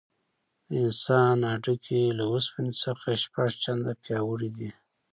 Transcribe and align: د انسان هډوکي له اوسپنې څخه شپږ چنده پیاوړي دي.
د 0.67 0.69
انسان 0.85 1.37
هډوکي 1.51 2.01
له 2.17 2.23
اوسپنې 2.31 2.73
څخه 2.83 3.07
شپږ 3.23 3.49
چنده 3.63 3.93
پیاوړي 4.03 4.49
دي. 4.57 4.69